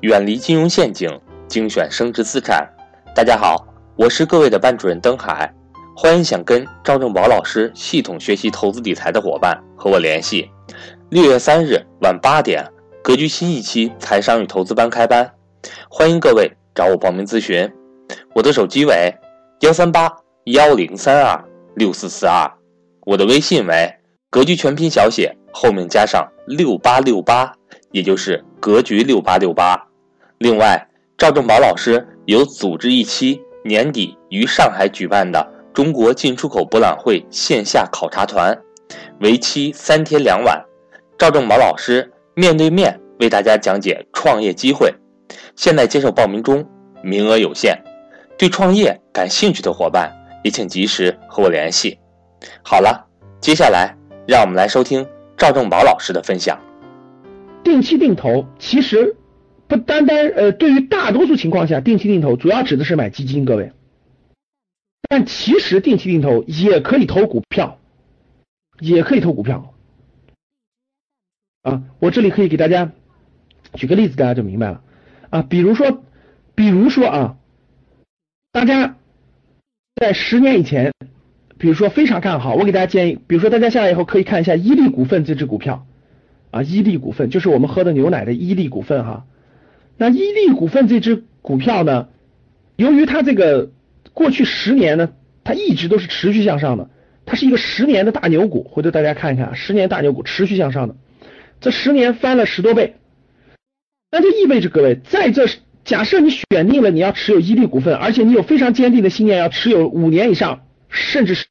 [0.00, 1.10] 远离金融陷阱，
[1.46, 2.66] 精选升值资产。
[3.14, 3.66] 大家好，
[3.96, 5.52] 我是各位的班主任登海，
[5.94, 10.50] 欢迎想跟赵正宝老师系统学习投资理财的伙伴和我联系。
[11.10, 12.66] 六月三日晚八点，
[13.02, 15.30] 格局新一期财商与投资班开班，
[15.90, 17.70] 欢迎各位找我报名咨询。
[18.34, 19.14] 我的手机为
[19.60, 20.10] 幺三八
[20.44, 21.44] 幺零三二
[21.76, 22.50] 六四四二，
[23.04, 23.94] 我的微信为
[24.30, 27.52] 格局全拼小写后面加上六八六八，
[27.90, 29.88] 也就是格局六八六八。
[30.40, 38.58] 另外，赵正宝老师有组织一期年底于上海举办的中国进出口博览会线下考察团，
[39.20, 40.58] 为期三天两晚。
[41.18, 44.90] 赵正宝老师面对面为大家讲解创业机会，
[45.56, 46.66] 现在接受报名中，
[47.02, 47.78] 名额有限。
[48.38, 50.10] 对创业感兴趣的伙伴
[50.42, 51.98] 也请及时和我联系。
[52.62, 53.06] 好了，
[53.42, 53.94] 接下来
[54.26, 56.58] 让我们来收听赵正宝老师的分享。
[57.62, 59.14] 定期定投其实。
[59.70, 63.70] 不单单呃，对于大多数情况下，定期定投主要指的是买基金，各位。
[65.08, 67.78] 但其实定期定投也可以投股票，
[68.80, 69.72] 也可以投股票。
[71.62, 72.90] 啊，我这里可以给大家
[73.74, 74.82] 举个例子，大家就明白了。
[75.30, 76.02] 啊，比如说，
[76.56, 77.36] 比如说啊，
[78.50, 78.96] 大家
[79.94, 80.92] 在十年以前，
[81.58, 85.86] 比如说非常看好，我给大家建议，比如说大家下来以后可以看一下伊利股份这只股票，
[86.50, 89.26] 啊，伊利股份就是我们喝的牛奶的伊利股份哈。
[90.00, 92.08] 那伊利股份这只股票呢？
[92.76, 93.70] 由于它这个
[94.14, 95.10] 过去十年呢，
[95.44, 96.88] 它一直都是持续向上的，
[97.26, 98.64] 它是一个十年的大牛股。
[98.64, 100.96] 回头大家看一看，十年大牛股持续向上的，
[101.60, 102.94] 这十年翻了十多倍。
[104.10, 105.46] 那就意味着各位，在这
[105.84, 111.44] 假设你选定了你要持有伊利股份，而且你有非常坚定的信念要持有五年以上，甚至是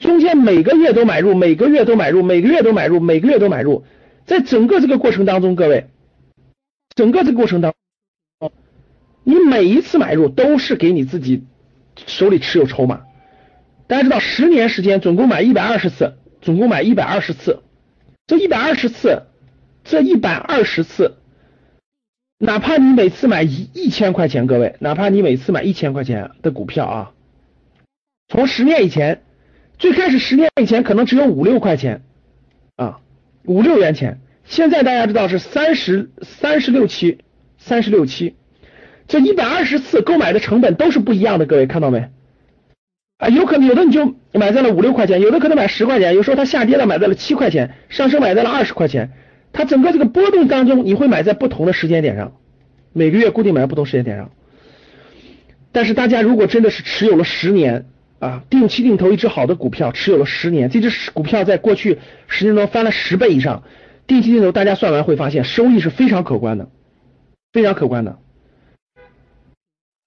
[0.00, 3.84] 中间每个月都买入，每个月都买入，每个月都买入，每个月都买入，
[4.24, 5.86] 在整个这个过程当中，各位。
[6.96, 7.74] 整个这个过程当
[8.40, 8.50] 中，
[9.22, 11.44] 你每一次买入都是给你自己
[11.94, 13.02] 手里持有筹码。
[13.86, 17.62] 大家知道，十年时间总共买一百二十次，总共买一百二十次。
[18.26, 19.24] 这一百二十次，
[19.84, 21.18] 这一百二十次，
[22.38, 27.12] 哪怕你每次买一一千块钱，各位，哪怕你每次买一千块钱的股票啊，
[28.26, 29.22] 从十年以前，
[29.78, 32.02] 最开始十年以前可能只有五六块钱
[32.74, 33.00] 啊，
[33.44, 34.18] 五六元钱。
[34.46, 37.18] 现在大家知道是三十三十六期，
[37.58, 38.36] 三十六期，
[39.08, 42.10] 这一百二十次购买的成本都是不一样的，各位看到没？
[43.18, 49.10] 啊，有可能有的你就买在了五六块钱，有的可能买十块钱，有时候它下跌了买在了七块钱，上升买在了二十块钱，
[49.52, 52.32] 它整个这个波动当中你会买在不同的时间点上，
[52.92, 54.30] 每个月固定买在不同时间点上。
[55.72, 57.86] 但是大家如果真的是持有了十年
[58.20, 61.98] 啊，定期定投一只好的股票，持有了十年，这只股票在过去
[62.28, 63.64] 十年中翻了十倍以上。
[64.06, 66.68] 定期定投，大家算完会发现收益是非常可观的，
[67.52, 68.18] 非常可观的。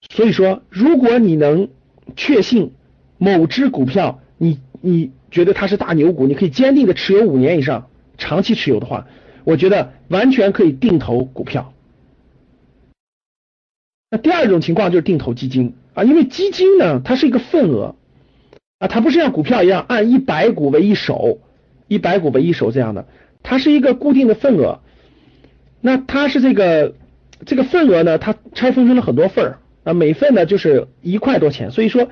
[0.10, 1.70] 所以说，如果你能
[2.16, 2.72] 确信
[3.18, 9.08] 某只股票，你你觉得它是大牛股，你可以坚定的持有五年以上，长期持有的话，
[9.44, 11.74] 我觉得完全可以定投股票。
[14.10, 17.96] 那第二种情况就是定投基金啊，因为基金呢，它是一个份额
[18.80, 21.40] 啊，它不是像股票一样按一百股为一手，
[21.88, 23.06] 一百股为一手这样的。
[23.42, 24.80] 它是一个固定的份额，
[25.82, 26.94] 那它是这个
[27.46, 32.10] 这个份额呢，它拆分成了很多份儿啊，每份呢就是一块多钱，所以说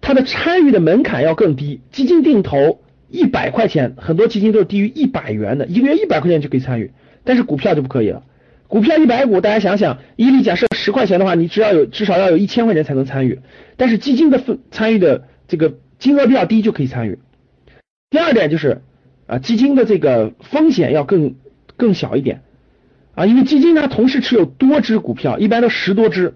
[0.00, 1.80] 它的参与的门槛要更低。
[1.92, 6.90] 基金定投一百块钱，很多基金都是低于一百元的，一个月一百块钱就可以参与，
[7.24, 8.24] 但是股票就不可以了。
[8.66, 13.38] 股票一百股，大家想想，伊利假设十块钱的话，你只要有至少要有一千块钱才能参与，
[13.76, 17.18] 但是基金的份参与的这个金额比较低就可以参与。
[18.10, 18.82] 第二点就是。
[19.26, 21.34] 啊，基金的这个风险要更
[21.76, 22.42] 更小一点
[23.14, 26.34] 啊，因为基金它同时持有多只股票，一般都十多只，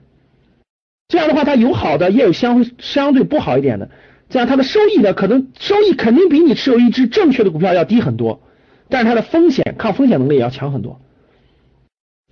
[1.09, 3.91] 这样的话它有好的，也有相相对不好一点的，
[4.28, 8.43] 这样它的收益呢，可能收益肯定比你持有一只正确的股票要低很多，
[8.89, 11.01] 但是它的风险抗风险能力也要强很多，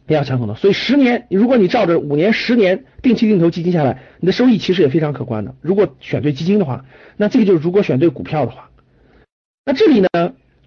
[0.08, 0.56] 也要强很多。
[0.56, 5.55] 所以十年，如果你照着五年、十年定期定投基金下来，你的收益其实也非常可观的。
[5.60, 6.84] 如果选对基金的话，
[7.16, 8.70] 那这个就是如果选对股票的话，
[9.64, 10.08] 那这里呢？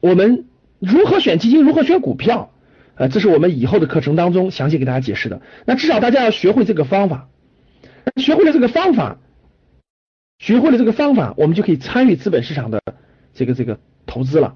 [0.01, 0.45] 我们
[0.79, 2.51] 如何选基金，如何选股票，
[2.95, 5.41] 呃，这是我们以后的课程当中详细给大家解释的。
[5.65, 7.29] 那至少大家要学会这个方法，
[8.17, 9.19] 学会了这个方法，
[10.39, 12.81] 学会了这个方法，我们就可以参与资本市场的
[13.33, 14.55] 这个这个投资了。